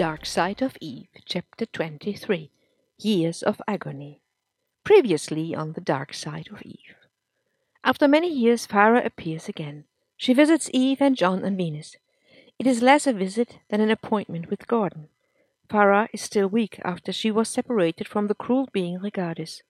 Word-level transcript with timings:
Dark 0.00 0.24
Side 0.24 0.62
of 0.62 0.78
Eve, 0.80 1.08
Chapter 1.26 1.66
23 1.66 2.50
Years 2.96 3.42
of 3.42 3.60
Agony. 3.68 4.22
Previously 4.82 5.54
on 5.54 5.74
The 5.74 5.82
Dark 5.82 6.14
Side 6.14 6.48
of 6.50 6.62
Eve. 6.62 6.96
After 7.84 8.08
many 8.08 8.32
years, 8.32 8.66
Farah 8.66 9.04
appears 9.04 9.46
again. 9.46 9.84
She 10.16 10.32
visits 10.32 10.70
Eve 10.72 11.02
and 11.02 11.18
John 11.18 11.44
on 11.44 11.54
Venus. 11.54 11.96
It 12.58 12.66
is 12.66 12.80
less 12.80 13.06
a 13.06 13.12
visit 13.12 13.58
than 13.68 13.82
an 13.82 13.90
appointment 13.90 14.48
with 14.48 14.66
Gordon. 14.66 15.08
Farah 15.68 16.08
is 16.14 16.22
still 16.22 16.48
weak 16.48 16.80
after 16.82 17.12
she 17.12 17.30
was 17.30 17.50
separated 17.50 18.08
from 18.08 18.26
the 18.26 18.34
cruel 18.34 18.70
being 18.72 19.00
Regardus. 19.00 19.60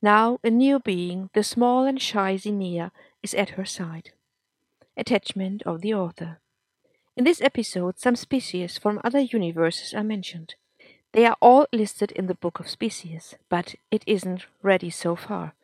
Now 0.00 0.38
a 0.42 0.48
new 0.48 0.80
being, 0.80 1.28
the 1.34 1.44
small 1.44 1.84
and 1.84 2.00
shy 2.00 2.38
Zinnia, 2.38 2.90
is 3.22 3.34
at 3.34 3.50
her 3.50 3.66
side. 3.66 4.12
Attachment 4.96 5.62
of 5.64 5.82
the 5.82 5.92
author. 5.92 6.40
In 7.18 7.24
this 7.24 7.40
episode, 7.40 7.98
some 7.98 8.14
species 8.14 8.78
from 8.78 9.00
other 9.02 9.18
universes 9.18 9.92
are 9.92 10.04
mentioned. 10.04 10.54
They 11.10 11.26
are 11.26 11.36
all 11.42 11.66
listed 11.72 12.12
in 12.12 12.28
the 12.28 12.36
Book 12.36 12.60
of 12.60 12.70
Species, 12.70 13.34
but 13.48 13.74
it 13.90 14.04
isn't 14.06 14.46
ready 14.62 14.88
so 14.88 15.16
far. 15.16 15.54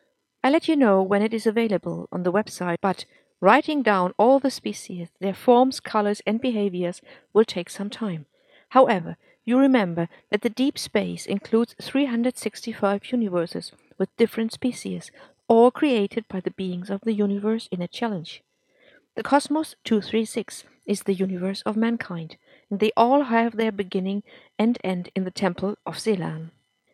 I'll 0.43 0.51
let 0.51 0.67
you 0.67 0.75
know 0.75 1.01
when 1.01 1.23
it 1.23 1.33
is 1.33 1.47
available 1.47 2.09
on 2.11 2.25
the 2.25 2.33
website, 2.33 2.79
but 2.81 3.05
writing 3.41 3.85
down 3.85 4.15
all 4.19 4.41
the 4.41 4.51
species, 4.51 5.11
their 5.21 5.33
forms, 5.33 5.79
colors, 5.79 6.21
and 6.27 6.41
behaviors 6.41 7.01
will 7.33 7.45
take 7.45 7.71
some 7.71 7.89
time. 7.89 8.27
However, 8.71 9.17
you 9.45 9.57
remember 9.57 10.09
that 10.33 10.43
the 10.43 10.51
deep 10.51 10.77
space 10.77 11.25
includes 11.25 11.77
365 11.81 13.13
universes 13.13 13.71
with 13.97 14.17
different 14.17 14.53
species, 14.53 15.13
all 15.47 15.71
created 15.71 16.27
by 16.27 16.41
the 16.41 16.51
beings 16.51 16.91
of 16.91 17.03
the 17.03 17.13
universe 17.15 17.69
in 17.71 17.81
a 17.81 17.87
challenge. 17.87 18.43
The 19.15 19.23
Cosmos 19.23 19.77
236 19.85 20.65
is 20.87 21.03
the 21.03 21.15
universe 21.15 21.63
of 21.63 21.77
mankind, 21.77 22.37
and 22.71 22.81
they 22.81 22.93
all 22.97 23.25
have 23.25 23.57
their 23.57 23.73
beginning 23.73 24.23
and 24.59 24.79
end 24.85 25.11
in 25.15 25.25
the 25.25 25.31
temple 25.31 25.77
of 25.87 25.97
Zelan. 25.97 26.51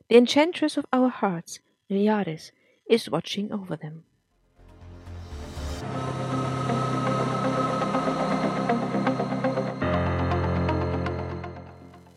The 0.09 0.17
enchantress 0.17 0.77
of 0.77 0.87
our 0.93 1.09
hearts, 1.09 1.61
Illjadis, 1.91 2.51
is 2.89 3.11
watching 3.11 3.53
over 3.53 3.77
them. 3.77 4.05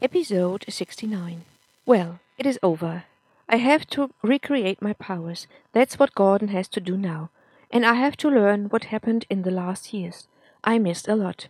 Episode 0.01 0.65
69 0.67 1.45
Well, 1.85 2.19
it 2.37 2.45
is 2.45 2.59
over. 2.61 3.05
I 3.47 3.57
have 3.57 3.85
to 3.87 4.09
recreate 4.21 4.81
my 4.81 4.93
powers. 4.93 5.47
That's 5.71 5.99
what 5.99 6.15
Gordon 6.15 6.49
has 6.49 6.67
to 6.69 6.79
do 6.79 6.97
now. 6.97 7.29
And 7.71 7.85
I 7.85 7.93
have 7.93 8.17
to 8.17 8.29
learn 8.29 8.65
what 8.65 8.85
happened 8.85 9.25
in 9.29 9.43
the 9.43 9.51
last 9.51 9.93
years. 9.93 10.27
I 10.63 10.77
missed 10.79 11.07
a 11.07 11.15
lot. 11.15 11.47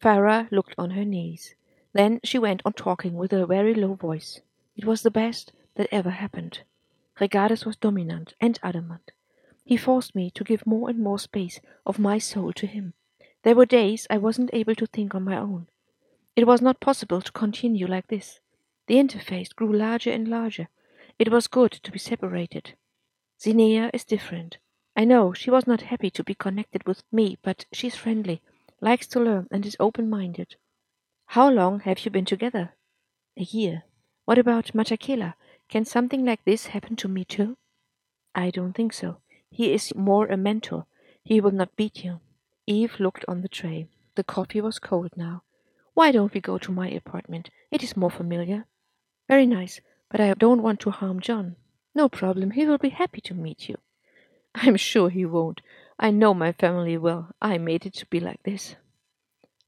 Farah 0.00 0.50
looked 0.50 0.74
on 0.76 0.90
her 0.90 1.04
knees. 1.04 1.54
Then 1.92 2.20
she 2.22 2.38
went 2.38 2.60
on 2.64 2.74
talking 2.74 3.14
with 3.14 3.32
a 3.32 3.46
very 3.46 3.74
low 3.74 3.94
voice. 3.94 4.40
It 4.76 4.84
was 4.84 5.02
the 5.02 5.10
best 5.10 5.52
that 5.76 5.88
ever 5.90 6.10
happened. 6.10 6.60
Regardus 7.18 7.64
was 7.64 7.76
dominant 7.76 8.34
and 8.40 8.58
adamant. 8.62 9.12
He 9.64 9.76
forced 9.76 10.14
me 10.14 10.30
to 10.32 10.44
give 10.44 10.66
more 10.66 10.90
and 10.90 10.98
more 10.98 11.18
space 11.18 11.60
of 11.86 11.98
my 11.98 12.18
soul 12.18 12.52
to 12.52 12.66
him. 12.66 12.92
There 13.42 13.56
were 13.56 13.64
days 13.64 14.06
I 14.10 14.18
wasn't 14.18 14.50
able 14.52 14.74
to 14.74 14.86
think 14.86 15.14
on 15.14 15.24
my 15.24 15.38
own. 15.38 15.68
It 16.34 16.46
was 16.46 16.60
not 16.60 16.80
possible 16.80 17.22
to 17.22 17.32
continue 17.32 17.86
like 17.86 18.08
this. 18.08 18.40
The 18.88 18.96
interface 18.96 19.54
grew 19.54 19.72
larger 19.72 20.12
and 20.12 20.28
larger. 20.28 20.68
It 21.18 21.30
was 21.30 21.46
good 21.46 21.72
to 21.72 21.90
be 21.90 21.98
separated. 21.98 22.74
Zinnia 23.40 23.90
is 23.94 24.04
different. 24.04 24.58
I 24.94 25.04
know 25.04 25.32
she 25.32 25.50
was 25.50 25.66
not 25.66 25.82
happy 25.82 26.10
to 26.10 26.22
be 26.22 26.34
connected 26.34 26.86
with 26.86 27.02
me, 27.10 27.38
but 27.42 27.64
she's 27.72 27.96
friendly 27.96 28.42
likes 28.80 29.06
to 29.08 29.20
learn, 29.20 29.46
and 29.50 29.64
is 29.64 29.76
open 29.80 30.08
minded. 30.10 30.56
How 31.26 31.50
long 31.50 31.80
have 31.80 32.04
you 32.04 32.10
been 32.10 32.24
together? 32.24 32.74
A 33.36 33.42
year. 33.42 33.84
What 34.24 34.38
about 34.38 34.74
Matakela? 34.74 35.34
Can 35.68 35.84
something 35.84 36.24
like 36.24 36.44
this 36.44 36.66
happen 36.66 36.96
to 36.96 37.08
me 37.08 37.24
too? 37.24 37.56
I 38.34 38.50
don't 38.50 38.74
think 38.74 38.92
so. 38.92 39.18
He 39.50 39.72
is 39.72 39.94
more 39.94 40.26
a 40.26 40.36
mentor. 40.36 40.86
He 41.24 41.40
will 41.40 41.50
not 41.52 41.76
beat 41.76 42.04
you. 42.04 42.20
Eve 42.66 43.00
looked 43.00 43.24
on 43.26 43.42
the 43.42 43.48
tray. 43.48 43.88
The 44.14 44.24
coffee 44.24 44.60
was 44.60 44.78
cold 44.78 45.12
now. 45.16 45.42
Why 45.94 46.12
don't 46.12 46.34
we 46.34 46.40
go 46.40 46.58
to 46.58 46.72
my 46.72 46.88
apartment? 46.88 47.50
It 47.70 47.82
is 47.82 47.96
more 47.96 48.10
familiar. 48.10 48.66
Very 49.28 49.46
nice, 49.46 49.80
but 50.10 50.20
I 50.20 50.34
don't 50.34 50.62
want 50.62 50.80
to 50.80 50.90
harm 50.90 51.20
John. 51.20 51.56
No 51.94 52.08
problem. 52.08 52.50
He 52.50 52.66
will 52.66 52.78
be 52.78 52.90
happy 52.90 53.20
to 53.22 53.34
meet 53.34 53.68
you. 53.68 53.76
I'm 54.54 54.76
sure 54.76 55.08
he 55.08 55.24
won't. 55.24 55.62
I 55.98 56.10
know 56.10 56.34
my 56.34 56.52
family 56.52 56.98
well. 56.98 57.34
I 57.40 57.58
made 57.58 57.86
it 57.86 57.94
to 57.94 58.06
be 58.06 58.20
like 58.20 58.42
this. 58.42 58.76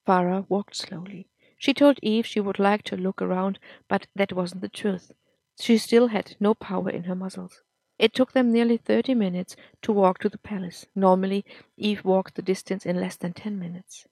Farah 0.06 0.44
walked 0.48 0.76
slowly. 0.76 1.28
She 1.56 1.72
told 1.74 1.98
Eve 2.02 2.26
she 2.26 2.40
would 2.40 2.58
like 2.58 2.82
to 2.84 2.96
look 2.96 3.20
around, 3.22 3.58
but 3.88 4.06
that 4.14 4.32
wasn't 4.32 4.60
the 4.60 4.68
truth. 4.68 5.12
She 5.58 5.78
still 5.78 6.08
had 6.08 6.36
no 6.38 6.54
power 6.54 6.90
in 6.90 7.04
her 7.04 7.14
muscles. 7.14 7.62
It 7.98 8.14
took 8.14 8.32
them 8.32 8.52
nearly 8.52 8.76
thirty 8.76 9.14
minutes 9.14 9.56
to 9.82 9.92
walk 9.92 10.18
to 10.20 10.28
the 10.28 10.38
palace. 10.38 10.86
Normally, 10.94 11.44
Eve 11.76 12.04
walked 12.04 12.36
the 12.36 12.42
distance 12.42 12.86
in 12.86 13.00
less 13.00 13.16
than 13.16 13.32
ten 13.32 13.58
minutes. 13.58 14.06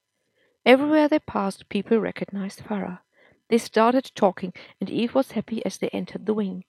Everywhere 0.65 1.07
they 1.09 1.21
passed, 1.21 1.69
people 1.69 1.99
recognized 1.99 2.65
Farah. 2.65 3.01
They 3.49 3.59
started 3.59 4.11
talking, 4.15 4.53
and 4.81 4.91
Eve 4.91 5.15
was 5.15 5.33
happy 5.33 5.65
as 5.65 5.79
they 5.79 5.89
entered 5.91 6.27
the 6.27 6.35
wing. 6.35 6.65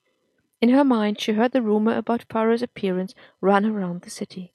In 0.60 0.68
her 0.68 0.84
mind, 0.84 1.20
she 1.20 1.32
heard 1.32 1.52
the 1.52 1.62
rumor 1.62 1.96
about 1.96 2.28
Farah's 2.28 2.62
appearance 2.62 3.14
run 3.40 3.66
around 3.66 4.02
the 4.02 4.10
city. 4.10 4.54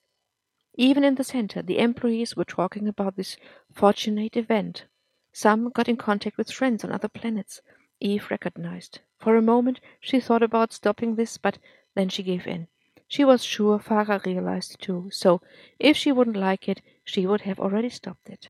Even 0.75 1.03
in 1.03 1.15
the 1.15 1.23
center, 1.23 1.61
the 1.61 1.77
employees 1.77 2.35
were 2.35 2.45
talking 2.45 2.87
about 2.87 3.15
this 3.15 3.37
fortunate 3.71 4.35
event. 4.35 4.85
Some 5.31 5.69
got 5.69 5.87
in 5.87 5.97
contact 5.97 6.37
with 6.37 6.51
friends 6.51 6.83
on 6.83 6.91
other 6.91 7.07
planets. 7.07 7.61
Eve 7.99 8.27
recognized. 8.31 8.99
For 9.19 9.35
a 9.35 9.41
moment, 9.41 9.79
she 9.99 10.19
thought 10.19 10.41
about 10.41 10.73
stopping 10.73 11.15
this, 11.15 11.37
but 11.37 11.59
then 11.93 12.09
she 12.09 12.23
gave 12.23 12.47
in. 12.47 12.67
She 13.07 13.23
was 13.23 13.43
sure 13.43 13.77
Farah 13.77 14.25
realized 14.25 14.81
too, 14.81 15.09
so 15.11 15.41
if 15.77 15.95
she 15.95 16.11
wouldn't 16.11 16.35
like 16.35 16.67
it, 16.67 16.81
she 17.03 17.27
would 17.27 17.41
have 17.41 17.59
already 17.59 17.89
stopped 17.89 18.27
it. 18.27 18.49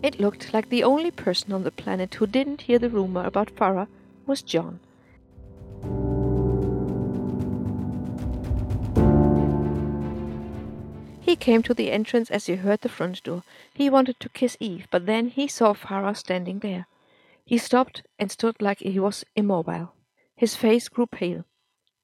It 0.00 0.20
looked 0.20 0.54
like 0.54 0.68
the 0.68 0.84
only 0.84 1.10
person 1.10 1.52
on 1.52 1.64
the 1.64 1.72
planet 1.72 2.14
who 2.14 2.26
didn't 2.28 2.62
hear 2.62 2.78
the 2.78 2.90
rumor 2.90 3.24
about 3.24 3.56
Farah 3.56 3.88
was 4.26 4.42
John. 4.42 4.78
He 11.34 11.38
came 11.38 11.64
to 11.64 11.74
the 11.74 11.90
entrance 11.90 12.30
as 12.30 12.46
he 12.46 12.54
heard 12.54 12.82
the 12.82 12.88
front 12.88 13.20
door. 13.24 13.42
He 13.74 13.90
wanted 13.90 14.20
to 14.20 14.28
kiss 14.28 14.56
Eve, 14.60 14.86
but 14.92 15.06
then 15.06 15.30
he 15.30 15.48
saw 15.48 15.72
Farah 15.72 16.16
standing 16.16 16.60
there. 16.60 16.86
He 17.44 17.58
stopped 17.58 18.04
and 18.20 18.30
stood 18.30 18.62
like 18.62 18.78
he 18.78 19.00
was 19.00 19.24
immobile. 19.34 19.94
His 20.36 20.54
face 20.54 20.88
grew 20.88 21.06
pale. 21.06 21.44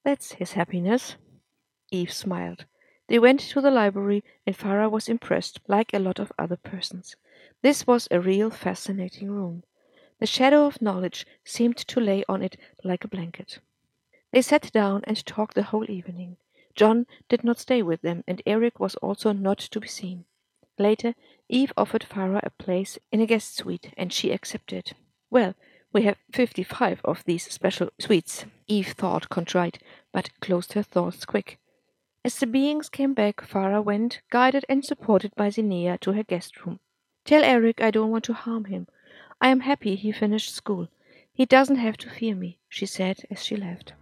That's 0.03 0.33
his 0.33 0.55
happiness. 0.55 1.15
Eve 1.93 2.13
smiled. 2.13 2.65
They 3.07 3.21
went 3.21 3.39
to 3.39 3.61
the 3.61 3.71
library, 3.71 4.25
and 4.49 4.59
Farah 4.59 4.91
was 4.91 5.09
impressed, 5.09 5.61
like 5.69 5.95
a 5.95 6.01
lot 6.01 6.19
of 6.19 6.33
other 6.37 6.57
persons. 6.57 7.15
This 7.63 7.87
was 7.87 8.09
a 8.11 8.19
real 8.19 8.51
fascinating 8.51 9.31
room. 9.31 9.63
The 10.19 10.27
shadow 10.27 10.67
of 10.67 10.83
knowledge 10.83 11.25
seemed 11.45 11.77
to 11.77 12.01
lay 12.01 12.25
on 12.29 12.43
it 12.43 12.57
like 12.83 13.05
a 13.05 13.09
blanket. 13.15 13.61
They 14.33 14.43
sat 14.43 14.73
down 14.73 15.03
and 15.05 15.25
talked 15.25 15.55
the 15.55 15.71
whole 15.71 15.89
evening. 15.89 16.37
John 16.75 17.07
did 17.29 17.45
not 17.45 17.59
stay 17.59 17.83
with 17.83 18.03
them, 18.03 18.25
and 18.27 18.43
Eric 18.47 18.81
was 18.81 18.95
also 18.97 19.33
not 19.33 19.59
to 19.59 19.81
be 19.81 19.89
seen. 19.89 20.25
Later, 20.79 21.15
Eve 21.49 21.73
offered 21.77 22.07
Farah 22.09 22.41
a 22.43 22.51
place 22.51 22.99
in 23.13 23.21
a 23.21 23.27
guest 23.27 23.57
suite, 23.57 23.93
and 23.97 24.13
she 24.13 24.31
accepted. 24.31 24.93
Well, 25.31 25.55
we 25.93 26.03
have 26.03 26.17
fifty 26.33 26.63
five 26.63 27.01
of 27.05 27.25
these 27.25 27.51
special 27.53 27.91
suites, 27.99 28.45
Eve 28.67 28.89
thought 28.89 29.29
contrite, 29.29 29.83
but 30.13 30.31
closed 30.41 30.73
her 30.75 30.83
thoughts 30.83 31.25
quick. 31.25 31.59
As 32.25 32.39
the 32.39 32.47
beings 32.47 32.89
came 32.89 33.15
back, 33.15 33.37
Farah 33.43 33.83
went, 33.83 34.21
guided 34.31 34.65
and 34.69 34.85
supported 34.85 35.35
by 35.35 35.51
Zinnia, 35.51 35.99
to 35.99 36.13
her 36.13 36.23
guest 36.23 36.65
room. 36.65 36.79
Tell 37.25 37.43
Eric 37.43 37.81
I 37.81 37.91
don't 37.91 38.11
want 38.11 38.25
to 38.25 38.33
harm 38.33 38.67
him. 38.67 38.87
I 39.41 39.49
am 39.49 39.61
happy 39.61 39.97
he 39.97 40.13
finished 40.13 40.55
school. 40.55 40.89
He 41.33 41.47
doesn't 41.47 41.77
have 41.77 41.97
to 41.99 42.11
fear 42.11 42.35
me, 42.35 42.59
she 42.69 42.87
said 42.87 43.25
as 43.31 43.43
she 43.43 43.57
left. 43.57 43.95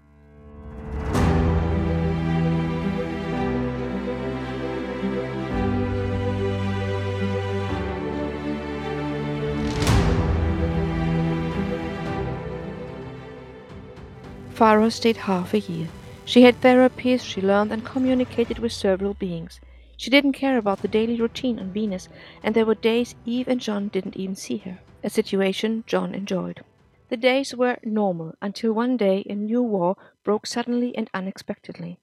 Farah 14.59 14.91
stayed 14.91 15.19
half 15.19 15.55
a 15.55 15.61
year. 15.61 15.87
She 16.25 16.43
had 16.43 16.61
therapies, 16.61 17.23
she 17.23 17.41
learned 17.41 17.71
and 17.71 17.85
communicated 17.85 18.59
with 18.59 18.73
several 18.73 19.15
beings. 19.15 19.61
She 19.97 20.11
didn't 20.11 20.33
care 20.33 20.59
about 20.59 20.83
the 20.83 20.89
daily 20.89 21.15
routine 21.15 21.61
on 21.61 21.71
Venus, 21.71 22.09
and 22.43 22.57
there 22.57 22.67
were 22.67 22.75
days 22.75 23.15
Eve 23.25 23.47
and 23.47 23.61
John 23.61 23.87
didn't 23.87 24.17
even 24.17 24.35
see 24.35 24.57
her, 24.59 24.81
a 25.05 25.11
situation 25.11 25.85
John 25.87 26.13
enjoyed. 26.13 26.65
The 27.09 27.17
days 27.17 27.55
were 27.55 27.79
normal 27.85 28.35
until 28.43 28.73
one 28.73 28.97
day 28.97 29.25
a 29.31 29.35
new 29.37 29.63
war 29.63 29.97
broke 30.25 30.45
suddenly 30.45 30.93
and 30.97 31.09
unexpectedly. 31.15 32.01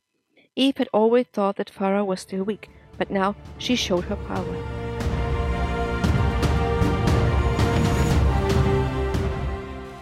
Eve 0.56 0.78
had 0.78 0.88
always 0.94 1.28
thought 1.28 1.58
that 1.58 1.74
Farah 1.74 2.06
was 2.06 2.22
still 2.22 2.46
weak, 2.46 2.70
but 2.98 3.12
now 3.12 3.36
she 3.58 3.76
showed 3.76 4.06
her 4.06 4.16
power. 4.16 4.56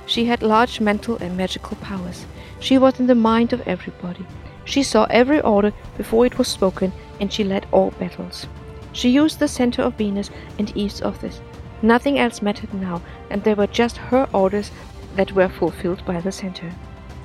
She 0.05 0.25
had 0.25 0.43
large 0.43 0.79
mental 0.79 1.17
and 1.17 1.35
magical 1.35 1.75
powers. 1.77 2.25
She 2.59 2.77
was 2.77 2.99
in 2.99 3.07
the 3.07 3.15
mind 3.15 3.51
of 3.51 3.67
everybody. 3.67 4.25
She 4.65 4.83
saw 4.83 5.05
every 5.09 5.41
order 5.41 5.73
before 5.97 6.25
it 6.25 6.37
was 6.37 6.47
spoken, 6.47 6.93
and 7.19 7.33
she 7.33 7.43
led 7.43 7.65
all 7.71 7.91
battles. 7.91 8.47
She 8.91 9.09
used 9.09 9.39
the 9.39 9.47
center 9.47 9.81
of 9.81 9.95
Venus 9.95 10.29
and 10.59 10.75
Eve's 10.77 11.01
office. 11.01 11.41
Nothing 11.81 12.19
else 12.19 12.41
mattered 12.41 12.73
now, 12.73 13.01
and 13.29 13.43
there 13.43 13.55
were 13.55 13.67
just 13.67 13.97
her 13.97 14.29
orders 14.33 14.71
that 15.15 15.31
were 15.31 15.49
fulfilled 15.49 16.05
by 16.05 16.21
the 16.21 16.31
center. 16.31 16.71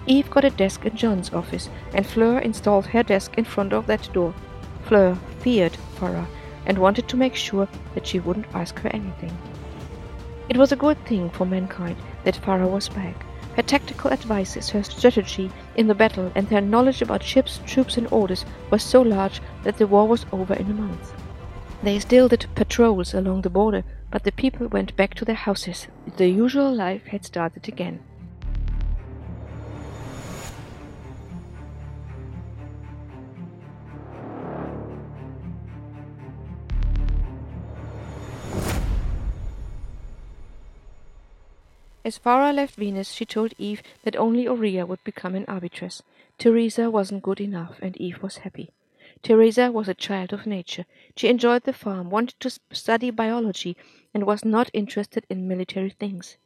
Eve 0.06 0.30
got 0.30 0.44
a 0.44 0.50
desk 0.50 0.86
in 0.86 0.96
John's 0.96 1.32
office, 1.32 1.68
and 1.92 2.06
Fleur 2.06 2.38
installed 2.38 2.86
her 2.86 3.02
desk 3.02 3.34
in 3.36 3.44
front 3.44 3.72
of 3.72 3.86
that 3.86 4.08
door. 4.12 4.34
Fleur 4.84 5.18
feared 5.40 5.76
Farah 5.96 6.26
and 6.66 6.78
wanted 6.78 7.08
to 7.08 7.16
make 7.16 7.34
sure 7.34 7.68
that 7.94 8.06
she 8.06 8.20
wouldn't 8.20 8.54
ask 8.54 8.78
her 8.80 8.90
anything. 8.90 9.36
It 10.48 10.56
was 10.56 10.72
a 10.72 10.76
good 10.76 11.02
thing 11.04 11.30
for 11.30 11.44
mankind 11.44 11.96
that 12.24 12.40
Farah 12.42 12.70
was 12.70 12.88
back. 12.88 13.24
Her 13.56 13.62
tactical 13.62 14.12
advices, 14.12 14.70
her 14.70 14.82
strategy 14.82 15.50
in 15.76 15.88
the 15.88 15.94
battle, 15.94 16.30
and 16.34 16.46
her 16.48 16.60
knowledge 16.60 17.02
about 17.02 17.22
ships, 17.22 17.60
troops, 17.66 17.96
and 17.96 18.06
orders 18.12 18.44
was 18.70 18.82
so 18.82 19.02
large 19.02 19.40
that 19.64 19.78
the 19.78 19.86
war 19.86 20.06
was 20.06 20.26
over 20.30 20.54
in 20.54 20.70
a 20.70 20.74
month. 20.74 21.12
They 21.82 21.98
still 21.98 22.28
did 22.28 22.46
patrols 22.54 23.14
along 23.14 23.42
the 23.42 23.50
border, 23.50 23.84
but 24.10 24.24
the 24.24 24.32
people 24.32 24.68
went 24.68 24.96
back 24.96 25.14
to 25.14 25.24
their 25.24 25.34
houses. 25.34 25.88
The 26.16 26.28
usual 26.28 26.74
life 26.74 27.06
had 27.06 27.24
started 27.24 27.68
again. 27.68 28.00
As 42.08 42.18
Farah 42.18 42.54
left 42.54 42.76
Venus, 42.76 43.12
she 43.12 43.26
told 43.26 43.52
Eve 43.58 43.82
that 44.02 44.16
only 44.16 44.48
Aurea 44.48 44.86
would 44.86 45.04
become 45.04 45.34
an 45.34 45.44
arbitress. 45.46 46.02
Teresa 46.38 46.90
wasn't 46.90 47.22
good 47.22 47.38
enough, 47.38 47.78
and 47.82 47.94
Eve 47.98 48.22
was 48.22 48.38
happy. 48.38 48.70
Teresa 49.22 49.70
was 49.70 49.88
a 49.88 49.94
child 49.94 50.32
of 50.32 50.46
nature. 50.46 50.86
She 51.16 51.28
enjoyed 51.28 51.64
the 51.64 51.74
farm, 51.74 52.08
wanted 52.08 52.40
to 52.40 52.58
study 52.72 53.10
biology, 53.10 53.76
and 54.14 54.24
was 54.24 54.42
not 54.42 54.70
interested 54.72 55.26
in 55.28 55.46
military 55.46 55.90
things. 55.90 56.38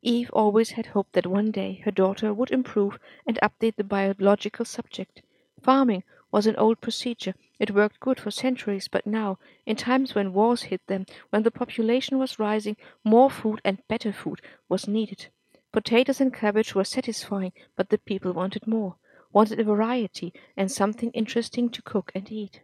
Eve 0.00 0.30
always 0.32 0.70
had 0.70 0.86
hoped 0.86 1.12
that 1.12 1.26
one 1.26 1.50
day 1.50 1.82
her 1.84 1.90
daughter 1.90 2.32
would 2.32 2.50
improve 2.50 2.98
and 3.26 3.38
update 3.42 3.76
the 3.76 3.84
biological 3.84 4.64
subject. 4.64 5.20
Farming 5.60 6.02
was 6.32 6.46
an 6.46 6.56
old 6.56 6.80
procedure. 6.80 7.34
It 7.60 7.74
worked 7.74 8.00
good 8.00 8.18
for 8.18 8.30
centuries, 8.30 8.88
but 8.88 9.06
now, 9.06 9.38
in 9.66 9.76
times 9.76 10.14
when 10.14 10.32
wars 10.32 10.62
hit 10.62 10.80
them, 10.86 11.04
when 11.28 11.42
the 11.42 11.50
population 11.50 12.18
was 12.18 12.38
rising, 12.38 12.78
more 13.04 13.30
food 13.30 13.60
and 13.66 13.86
better 13.86 14.14
food 14.14 14.40
was 14.70 14.88
needed. 14.88 15.26
Potatoes 15.70 16.22
and 16.22 16.32
cabbage 16.32 16.74
were 16.74 16.84
satisfying, 16.84 17.52
but 17.76 17.90
the 17.90 17.98
people 17.98 18.32
wanted 18.32 18.66
more, 18.66 18.96
wanted 19.30 19.60
a 19.60 19.64
variety 19.64 20.32
and 20.56 20.72
something 20.72 21.10
interesting 21.10 21.68
to 21.68 21.82
cook 21.82 22.10
and 22.14 22.32
eat. 22.32 22.62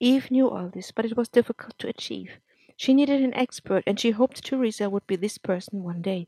Eve 0.00 0.30
knew 0.30 0.48
all 0.48 0.70
this, 0.70 0.92
but 0.92 1.04
it 1.04 1.14
was 1.14 1.28
difficult 1.28 1.78
to 1.78 1.88
achieve. 1.88 2.38
She 2.74 2.94
needed 2.94 3.20
an 3.20 3.34
expert, 3.34 3.84
and 3.86 4.00
she 4.00 4.12
hoped 4.12 4.42
Teresa 4.42 4.88
would 4.88 5.06
be 5.06 5.16
this 5.16 5.36
person 5.36 5.82
one 5.82 6.00
day. 6.00 6.26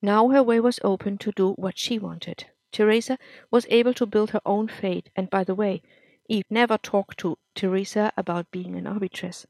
Now 0.00 0.28
her 0.30 0.42
way 0.42 0.60
was 0.60 0.80
open 0.82 1.18
to 1.18 1.32
do 1.32 1.52
what 1.52 1.76
she 1.76 1.98
wanted. 1.98 2.46
Teresa 2.72 3.18
was 3.50 3.66
able 3.68 3.92
to 3.94 4.06
build 4.06 4.30
her 4.30 4.40
own 4.46 4.66
fate, 4.66 5.10
and 5.14 5.28
by 5.28 5.44
the 5.44 5.54
way, 5.54 5.82
Eve 6.30 6.44
never 6.50 6.76
talked 6.76 7.18
to 7.18 7.38
Teresa 7.54 8.12
about 8.14 8.50
being 8.50 8.76
an 8.76 8.86
arbitress. 8.86 9.46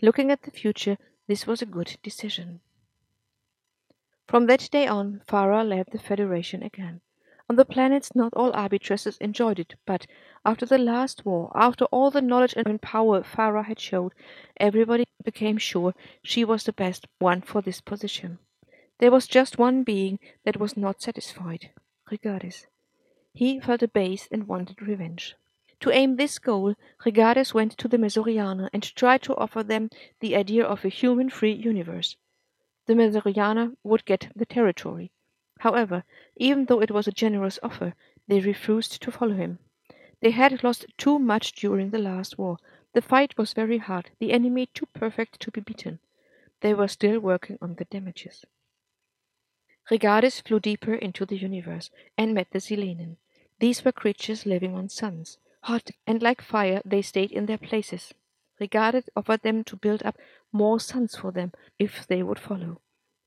Looking 0.00 0.30
at 0.30 0.42
the 0.42 0.52
future, 0.52 0.96
this 1.26 1.44
was 1.44 1.60
a 1.60 1.66
good 1.66 1.96
decision. 2.04 2.60
From 4.28 4.46
that 4.46 4.68
day 4.70 4.86
on, 4.86 5.22
Farah 5.26 5.68
led 5.68 5.88
the 5.90 5.98
Federation 5.98 6.62
again. 6.62 7.00
On 7.48 7.56
the 7.56 7.64
planets, 7.64 8.14
not 8.14 8.32
all 8.34 8.52
arbitresses 8.52 9.18
enjoyed 9.18 9.58
it, 9.58 9.74
but 9.84 10.06
after 10.44 10.64
the 10.64 10.78
last 10.78 11.26
war, 11.26 11.50
after 11.52 11.86
all 11.86 12.12
the 12.12 12.22
knowledge 12.22 12.54
and 12.56 12.80
power 12.80 13.22
Farah 13.22 13.64
had 13.64 13.80
showed, 13.80 14.12
everybody 14.56 15.06
became 15.24 15.58
sure 15.58 15.94
she 16.22 16.44
was 16.44 16.62
the 16.62 16.72
best 16.72 17.08
one 17.18 17.40
for 17.40 17.60
this 17.60 17.80
position. 17.80 18.38
There 18.98 19.10
was 19.10 19.26
just 19.26 19.58
one 19.58 19.82
being 19.82 20.20
that 20.44 20.60
was 20.60 20.76
not 20.76 21.02
satisfied 21.02 21.70
Regardez. 22.08 22.66
He 23.34 23.58
felt 23.58 23.82
abased 23.82 24.28
and 24.30 24.46
wanted 24.46 24.80
revenge. 24.80 25.34
To 25.80 25.90
aim 25.90 26.16
this 26.16 26.38
goal, 26.38 26.74
Regardez 27.06 27.54
went 27.54 27.78
to 27.78 27.88
the 27.88 27.96
Mesorianer 27.96 28.68
and 28.72 28.82
tried 28.94 29.22
to 29.22 29.36
offer 29.36 29.62
them 29.62 29.88
the 30.20 30.36
idea 30.36 30.64
of 30.64 30.84
a 30.84 30.88
human 30.90 31.30
free 31.30 31.52
universe. 31.52 32.16
The 32.86 32.94
Mesorianer 32.94 33.76
would 33.82 34.04
get 34.04 34.30
the 34.36 34.44
territory. 34.44 35.10
However, 35.60 36.04
even 36.36 36.66
though 36.66 36.82
it 36.82 36.90
was 36.90 37.08
a 37.08 37.12
generous 37.12 37.58
offer, 37.62 37.94
they 38.28 38.40
refused 38.40 39.00
to 39.00 39.10
follow 39.10 39.34
him. 39.34 39.58
They 40.20 40.32
had 40.32 40.62
lost 40.62 40.84
too 40.98 41.18
much 41.18 41.52
during 41.52 41.90
the 41.90 41.98
last 41.98 42.36
war. 42.36 42.58
The 42.92 43.00
fight 43.00 43.38
was 43.38 43.54
very 43.54 43.78
hard, 43.78 44.10
the 44.18 44.32
enemy 44.32 44.66
too 44.66 44.86
perfect 44.92 45.40
to 45.40 45.50
be 45.50 45.62
beaten. 45.62 45.98
They 46.60 46.74
were 46.74 46.88
still 46.88 47.20
working 47.20 47.58
on 47.62 47.76
the 47.76 47.86
damages. 47.86 48.44
Regardez 49.90 50.42
flew 50.42 50.60
deeper 50.60 50.94
into 50.94 51.24
the 51.24 51.38
universe 51.38 51.90
and 52.18 52.34
met 52.34 52.50
the 52.50 52.60
Silenen. 52.60 53.16
These 53.60 53.82
were 53.82 53.92
creatures 53.92 54.44
living 54.44 54.74
on 54.74 54.90
suns. 54.90 55.38
Hot 55.62 55.90
and 56.06 56.22
like 56.22 56.40
fire, 56.40 56.80
they 56.84 57.02
stayed 57.02 57.30
in 57.30 57.46
their 57.46 57.58
places. 57.58 58.14
Regardez 58.60 59.08
offered 59.16 59.42
them 59.42 59.64
to 59.64 59.76
build 59.76 60.02
up 60.02 60.16
more 60.52 60.78
suns 60.78 61.16
for 61.16 61.32
them 61.32 61.52
if 61.78 62.06
they 62.06 62.22
would 62.22 62.38
follow. 62.38 62.80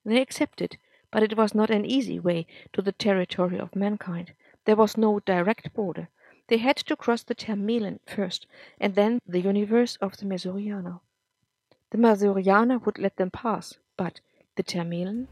They 0.05 0.21
accepted, 0.21 0.77
but 1.11 1.23
it 1.23 1.37
was 1.37 1.55
not 1.55 1.69
an 1.69 1.85
easy 1.85 2.19
way 2.19 2.45
to 2.73 2.81
the 2.81 2.91
territory 2.91 3.59
of 3.59 3.75
mankind. 3.75 4.33
There 4.65 4.75
was 4.75 4.97
no 4.97 5.19
direct 5.19 5.73
border. 5.73 6.09
They 6.47 6.57
had 6.57 6.77
to 6.77 6.95
cross 6.95 7.23
the 7.23 7.35
Termelen 7.35 7.99
first, 8.05 8.47
and 8.79 8.95
then 8.95 9.19
the 9.25 9.39
universe 9.39 9.97
of 10.01 10.17
the 10.17 10.25
Mesorianer. 10.25 10.99
The 11.91 11.97
Mesorianer 11.97 12.83
would 12.85 12.99
let 12.99 13.17
them 13.17 13.31
pass, 13.31 13.77
but 13.97 14.19
the 14.55 14.63
Termelen 14.63 15.27